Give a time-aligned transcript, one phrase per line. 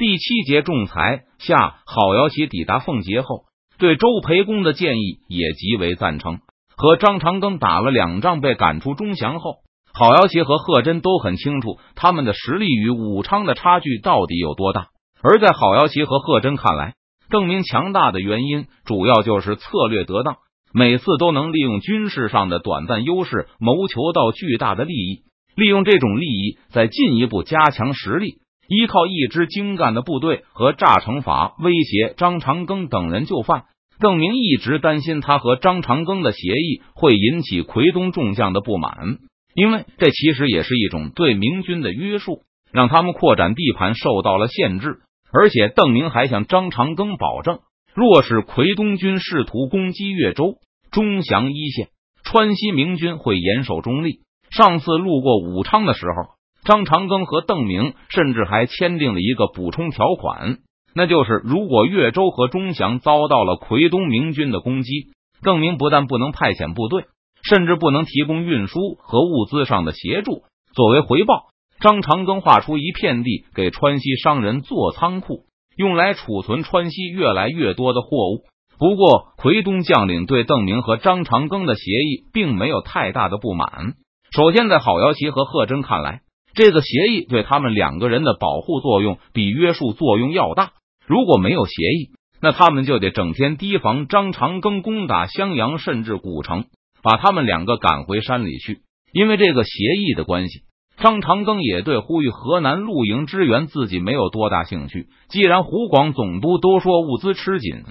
[0.00, 3.42] 第七节仲裁下，郝瑶琪抵达奉节后，
[3.78, 6.38] 对周培公的建议也极为赞成。
[6.74, 9.56] 和张长庚打了两仗，被赶出中祥后，
[9.92, 14.86] 郝瑶琪和贺真都很清楚他们的实力与武昌的差距到底有多大。
[15.20, 16.94] 而在郝瑶琪和贺真看来，
[17.28, 20.38] 邓明强大的原因主要就是策略得当，
[20.72, 25.24] 每次都能利用军事上的短暂优势，谋求到巨大的利益，
[25.56, 28.38] 利用这种利益再进一步加强实力。
[28.70, 33.64] 依靠一支精干的部队和炸城法威胁张长庚等人就范。
[33.98, 39.18] 邓明一直担心他和张长庚的协议会引起奎东众将的不满，
[39.56, 45.00] 因为这其实也是一种对明军的约束，让他们扩展地盘受到了限制。
[45.32, 47.58] 而且邓明还向张长庚保证，
[47.92, 50.54] 若是奎东军试图攻击越州、
[50.92, 51.88] 钟祥一线，
[52.22, 54.20] 川西明军会严守中立。
[54.50, 56.39] 上次路过武昌的时候。
[56.64, 60.58] 张长庚和邓明甚至还签订了一个补充条款，
[60.94, 65.08] 那就是如果岳州和钟祥遭到了奎东明军的攻击，
[65.42, 67.04] 邓明不但不能派遣部队，
[67.42, 70.42] 甚至不能提供运输和物资上的协助。
[70.74, 71.46] 作为回报，
[71.80, 78.44] 张长庚划出一片地给川西商人做仓库，用来储存川西越来越多的货物。
[78.78, 83.94] 不过，奎东将领对邓明和张长庚的协议并没有太大的不满。
[84.30, 86.20] 首先，在郝瑶琪和贺真看来。
[86.54, 90.72] 这个协议对他们两个人的保护作用比约束作用要大。
[91.06, 96.64] 如果没有协议，那他们就得整天提防张长庚攻打襄阳，甚至古城，
[97.02, 98.80] 把他们两个赶回山里去。
[99.12, 100.60] 因为这个协议的关系，
[100.96, 105.08] 张长庚也对呼吁河南露营支援自己没有多大兴趣。
[105.28, 107.84] 既然湖广总督都说物资吃紧，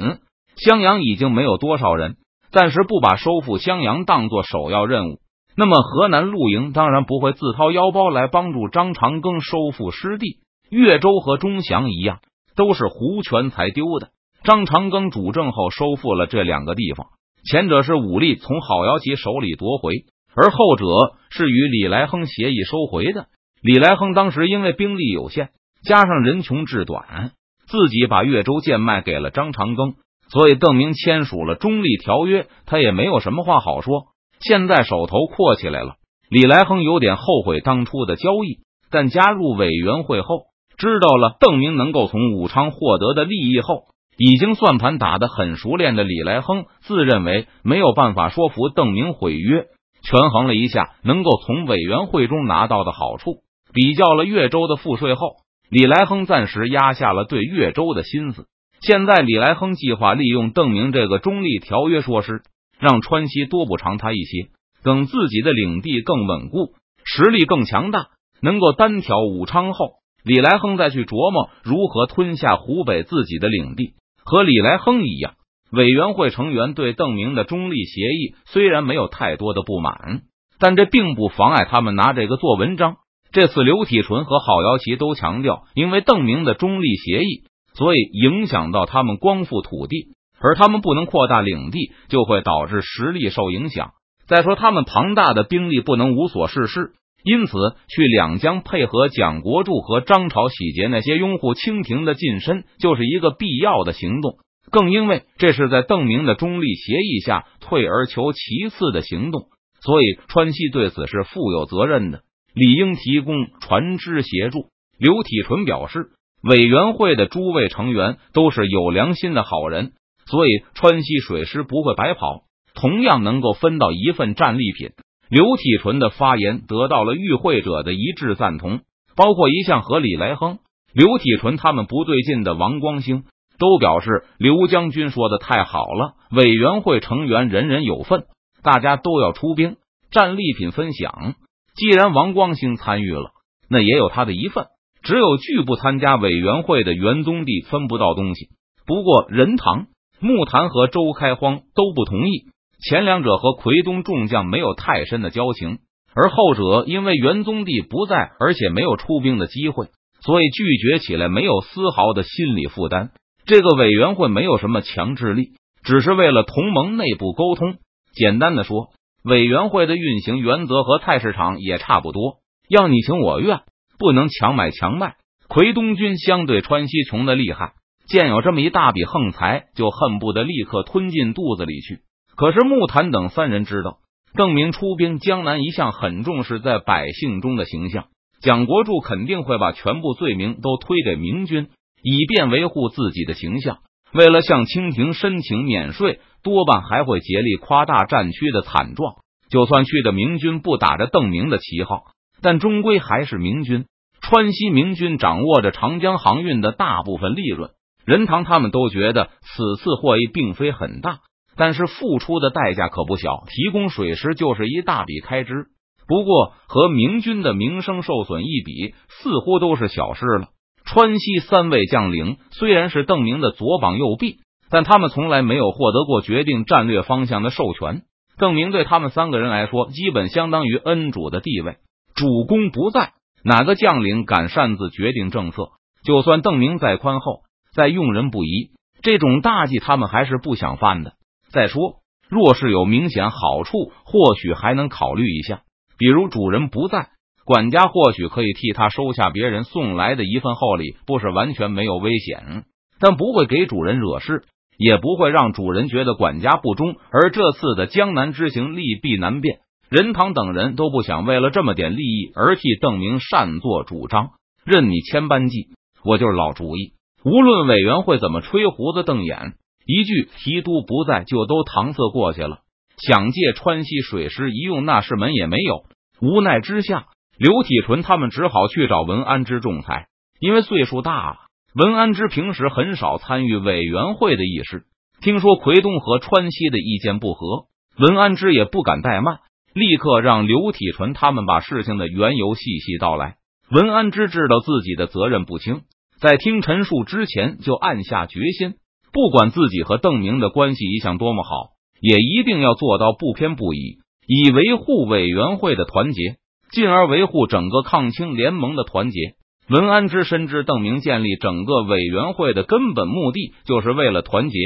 [0.56, 2.16] 襄阳已经没有多少人，
[2.52, 5.20] 暂时不把收复襄阳当做首要任务。
[5.60, 10.38] 那么，河南陆营当然不会自掏腰包来帮助张长庚收复失地。
[10.70, 12.20] 岳州和钟祥一样，
[12.56, 14.08] 都是胡权才丢的。
[14.42, 17.08] 张长庚主政后收复了这两个地方，
[17.44, 20.86] 前者是武力从郝瑶琪手里夺回，而后者
[21.30, 23.26] 是与李来亨协议收回的。
[23.62, 25.50] 李来亨当时因为兵力有限，
[25.84, 27.32] 加上人穷志短，
[27.68, 29.96] 自己把岳州贱卖给了张长庚，
[30.30, 34.06] 所以邓明签署了中立条约，他也没有什么话好说。
[34.40, 35.96] 现在手头阔起来了，
[36.30, 40.44] 李来亨有点后悔当初的交易，但加入委员会后，
[40.78, 43.84] 知道了邓明能够从武昌获得的利益后，
[44.18, 49.66] 已经算盘打得很熟练的李来亨自认为没有办法说服邓明毁约。
[50.02, 53.40] 权衡了一下能够从委员会中拿到的好处，
[53.74, 55.34] 比较了岳州的赋税后，
[55.70, 58.46] 李来亨暂时压下了对岳州的心思。
[58.82, 62.42] 现在，李来亨计划利用邓明这个中立条约说事。
[62.80, 64.48] 让川西多补偿他一些，
[64.84, 66.74] 等自己的领地更稳固，
[67.04, 68.08] 实力更强大，
[68.42, 73.94] 能够单挑武昌后，李来亨再去琢磨如何吞下湖北自己的领地。
[74.24, 75.34] 和李来亨一样，
[75.72, 80.22] 委员会成员对邓明的中立协议虽然没有太多的不满，
[80.60, 82.98] 但这并不妨碍他们拿这个做文章。
[83.32, 90.08] 这次刘体纯和郝瑶琪都强调，因为邓明的中立协议，所以影响到他们光复土地。
[90.42, 93.92] 而他们不能扩大领地，就会导致实力受影响。
[94.28, 96.92] 再说，他们庞大的兵力不能无所事事，
[97.24, 97.54] 因此
[97.88, 104.38] 去两江配合蒋国柱和张朝洗劫那些拥护清廷的近身，就是一个必要的行动。
[104.72, 109.48] 更因为这是在邓明的中立协议下退而求其次的行动，
[109.82, 112.22] 所以川西对此是负有责任的，
[112.54, 114.68] 理应提供船只协助。
[115.00, 116.10] 刘体纯表示，
[116.44, 119.94] 委员会的诸位成员都是有良心的好人。
[120.30, 122.44] 所以，川西水师不会白跑，
[122.76, 124.92] 同样能够分到一份战利品。
[125.28, 128.82] 刘体纯的发言得到了与会者的一致赞同，
[129.16, 130.60] 包括一向和李来亨、
[130.94, 133.24] 刘体纯他们不对劲的王光兴，
[133.58, 136.14] 都表示刘将军说的太好了。
[136.32, 138.26] 委员会成员人人有份，
[138.62, 139.78] 大家都要出兵，
[140.12, 141.34] 战利品分享。
[141.74, 143.32] 既然王光兴参与了，
[143.68, 144.68] 那也有他的一份。
[145.02, 148.50] 只有拒不参加委员会的元宗帝分不到东西。
[148.86, 149.88] 不过任堂。
[150.22, 152.46] 木坛和周开荒都不同意，
[152.84, 155.80] 前两者和奎东众将没有太深的交情，
[156.14, 159.88] 而后者因为元宗帝不在，而且没有出兵的机会，
[160.22, 163.12] 所以拒绝起来没有丝毫的心理负担。
[163.46, 167.76] 这个委员会没有什么强制力，只是为了同盟内部沟通。
[168.14, 168.90] 简单的说，
[169.24, 173.62] 委员会的运行原则和菜市场也差不多，要你情我愿，
[173.98, 175.16] 不能强买强卖。
[175.48, 177.72] 奎东军相对川西穷的厉害。
[178.10, 182.00] 见有这么一大笔横财，就恨不得立刻吞进肚子里去。
[182.36, 184.00] 可是木坛等三人知道，
[184.34, 188.06] 邓明出兵江南一向很重视在百姓中的形象，
[188.42, 191.68] 蒋国柱肯定会把全部罪名都推给明军，
[192.02, 193.78] 以便维护自己的形象。
[194.12, 199.18] 为了向清廷申请免税，多半还会竭力夸大战区的惨状。
[199.52, 202.06] 就算去的明军不打着邓明的旗号，
[202.42, 203.86] 但终归还是明军。
[204.22, 207.72] 川西明军掌握着长江航运的大部分利润，
[208.10, 211.20] 任堂他们都觉得此次获益并非很大，
[211.56, 213.44] 但是付出的代价可不小。
[213.48, 215.68] 提供水师就是一大笔开支，
[216.08, 220.48] 不过和明军的名声受损一比，似乎都是小事了。
[220.86, 224.38] 川西三位将领虽然是邓明的左膀右臂，
[224.72, 228.02] 但他们从来没有获得过决定战略方向的授权。
[228.40, 231.78] 邓明对他们三个人来说，基本相当于恩主的地位。
[232.16, 233.12] 主公不在。
[233.42, 235.70] 哪个将领敢擅自决定政策？
[236.04, 237.42] 就算邓明再宽厚、
[237.74, 238.72] 再用人不疑，
[239.02, 241.14] 这种大忌他们还是不想犯的。
[241.50, 245.62] 再说，若是有明显好处，或许还能考虑一下。
[245.98, 247.10] 比如主人不在，
[247.46, 252.64] 管家或许可以替他收下别人送来的一份厚礼，不是完全没有危险，
[253.00, 254.44] 但不会给主人惹事，
[254.78, 256.96] 也不会让主人觉得管家不忠。
[257.12, 259.60] 而这次的江南之行，利弊难辨。
[259.90, 264.30] 任堂等人都不想为了这么点利益而替邓明擅作主张，
[264.64, 265.70] 任你千般计，
[266.04, 266.94] 我就是老主意。
[267.24, 269.54] 无论委员会怎么吹胡子瞪眼，
[269.86, 272.60] 一句提督不在就都搪塞过去了。
[272.98, 275.84] 想借川西水师一用，那是门也没有。
[276.22, 277.08] 无奈之下，
[277.38, 280.08] 刘体纯他们只好去找文安之仲裁。
[280.40, 281.38] 因为岁数大了，
[281.76, 284.84] 文安之平时很少参与委员会的议事。
[285.22, 287.66] 听说奎东和川西的意见不合，
[287.98, 289.40] 文安之也不敢怠慢。
[289.74, 293.36] 立刻让刘体纯他们把事情的缘由细细道来。
[293.70, 295.82] 文安之知道自己的责任不轻，
[296.20, 298.74] 在听陈述之前就暗下决心，
[299.14, 301.70] 不管自己和邓明的关系一向多么好，
[302.02, 306.36] 也一定要做到不偏不倚，以维护委员会的团结，
[306.72, 309.36] 进而维护整个抗清联盟的团结。
[309.70, 314.58] 文安之深知邓明建立整个委员会的根本目的就是为了团结，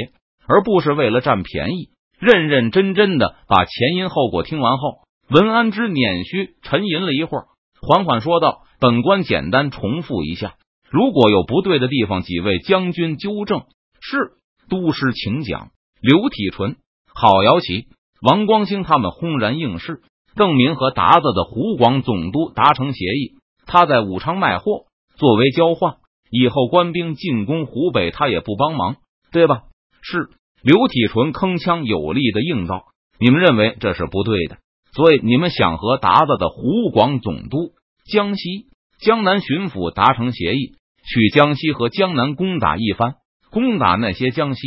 [0.48, 1.90] 而不是为了占便宜。
[2.18, 7.44] 认认真真的把前因后果听完后，文安之捻须沉吟了一会儿，
[7.80, 10.54] 缓缓说道：“本官简单重复一下，
[10.94, 13.64] 如果有不对的地方，几位将军纠正。”
[14.00, 14.34] 是
[14.68, 15.70] 都师，请讲。
[16.00, 16.76] 刘体纯、
[17.12, 17.88] 郝瑶琪、
[18.22, 20.02] 王光兴他们轰然应是。
[20.36, 23.34] 邓明和达子的湖广总督达成协议，
[23.66, 24.84] 他在武昌卖货，
[25.16, 25.96] 作为交换，
[26.30, 28.96] 以后官兵进攻湖北，他也不帮忙，
[29.32, 29.62] 对吧？
[30.00, 30.28] 是。
[30.62, 32.84] 刘体纯铿锵有力的应道
[33.18, 34.58] ：“你们认为这是不对的，
[34.92, 37.72] 所以你们想和达子的湖广总督、
[38.04, 38.68] 江西、
[38.98, 43.14] 江南巡抚达成协议，去江西和江南攻打一番，
[43.50, 44.60] 攻打那些江西、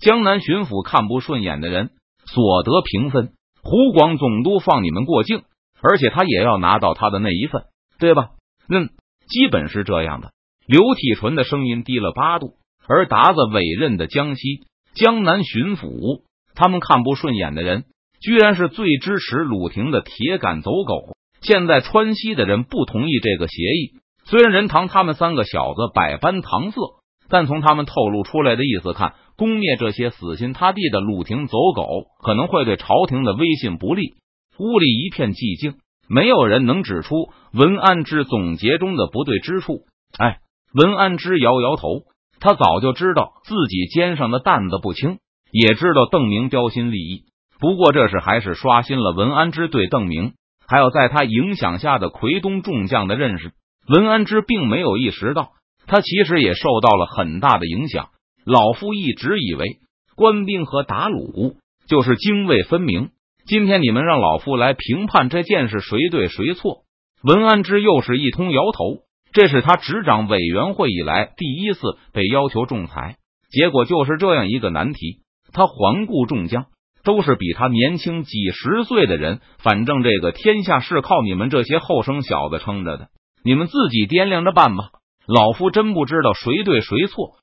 [0.00, 1.90] 江南巡抚看不顺眼的人，
[2.26, 3.32] 所得平分。
[3.62, 5.42] 湖广总督放你们过境，
[5.82, 7.64] 而且他也要拿到他的那一份，
[7.98, 8.30] 对吧？
[8.68, 8.90] 嗯，
[9.28, 10.30] 基本是这样的。”
[10.68, 12.52] 刘体纯的声音低了八度，
[12.86, 14.66] 而达子委任的江西。
[14.94, 16.22] 江南巡抚，
[16.54, 17.84] 他们看不顺眼的人，
[18.20, 21.14] 居然是最支持鲁廷的铁杆走狗。
[21.40, 23.92] 现在川西的人不同意这个协议，
[24.28, 26.78] 虽然任堂他们三个小子百般搪塞，
[27.30, 31.88] 但从他们透露出来的意思看，攻灭这些死心塌地的鲁廷走狗，
[32.22, 34.16] 可能会对朝廷的威信不利。
[34.58, 35.76] 屋里一片寂静，
[36.10, 39.84] 没有人能指出文安之总结中的不对之处。
[40.18, 40.40] 哎，
[40.74, 42.02] 文安之摇摇头。
[42.40, 45.18] 他早就知道自己肩上的担子不轻，
[45.50, 47.24] 也知道邓明标新立异。
[47.58, 50.34] 不过这事还是刷新了文安之对邓明
[50.68, 53.52] 还有在他影响下的奎东众将的认识。
[53.88, 55.52] 文安之并没有意识到，
[55.86, 58.10] 他其实也受到了很大的影响。
[58.44, 59.78] 老夫一直以为
[60.14, 61.54] 官兵和打虏
[61.88, 63.10] 就是泾渭分明。
[63.46, 66.82] 今天你们让老夫来评判这件事谁对谁错，
[67.22, 68.98] 文安之又是一通摇头。
[69.32, 71.80] 这是他执掌委员会以来第一次
[72.12, 73.16] 被要求仲裁，
[73.50, 75.20] 结果就是这样一个难题。
[75.52, 76.66] 他环顾众将，
[77.04, 79.40] 都是比他年轻几十岁的人。
[79.58, 83.08] 反正这个天下是靠你们这些后生小子撑着的，
[83.44, 84.90] 你们自己掂量着办吧。
[85.26, 87.36] 老夫真不知道谁对谁错，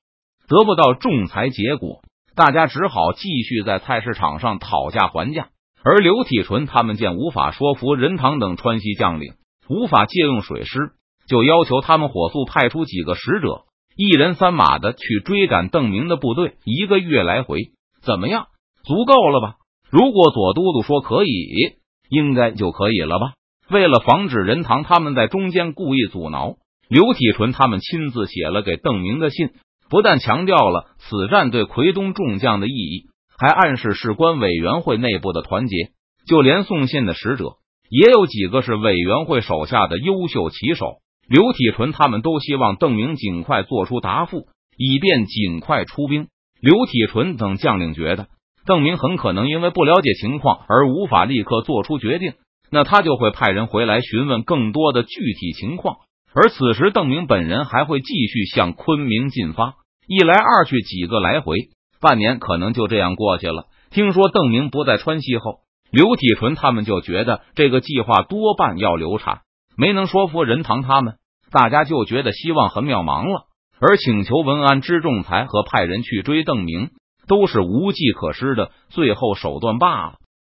[0.47, 2.01] 得不到仲裁结果，
[2.35, 5.49] 大家只好继续在菜市场上讨价还价。
[5.83, 9.33] 而刘体纯他们见无法说服任堂等川西将领，
[9.69, 10.91] 无法借用水师。
[11.27, 17.71] 就要求他们火速派出几个使者，一人三马的去追赶邓明的部队，一个月来回，
[18.01, 18.47] 怎么样？
[18.83, 19.55] 足够了吧？
[19.89, 21.77] 如果左都督说可以，
[22.09, 23.33] 应该就可以了吧？
[23.69, 26.55] 为了防止任堂他们在中间故意阻挠，
[26.87, 29.49] 刘体纯他们亲自写了给邓明的信，
[29.89, 33.07] 不但强调了此战对奎东众将的意义，
[33.37, 35.89] 还暗示事关委员会内部的团结。
[36.27, 37.57] 就连送信的使者，
[37.89, 40.97] 也有几个是委员会手下的优秀骑手。
[41.27, 46.27] 刘体纯他们都希望邓明尽快做出答复，以便尽快出兵。
[46.59, 48.27] 刘体纯等将领觉得
[48.65, 52.33] 邓明很可能因为不了解情况而无法立刻做出决定，
[52.71, 55.97] 那他就会派人回来询问更多的具体情况。
[56.33, 59.75] 而此时，邓明本人还会继续向昆明进发，
[60.07, 61.55] 一来二去几个来回，
[62.01, 63.67] 半年可能就这样过去了。
[63.89, 65.59] 听说邓明不在川西后，
[65.91, 69.43] 刘体纯他们就觉得这个计划多半要流产，
[69.77, 71.15] 没能说服任堂他们，
[71.51, 73.45] 大家就觉得希望很渺茫了。
[73.79, 76.89] 而请求文安之仲裁和派人去追邓明，
[77.27, 80.13] 都是无计可施的最后手段罢了。